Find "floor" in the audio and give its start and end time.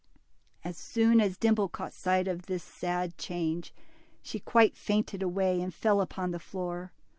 6.39-6.91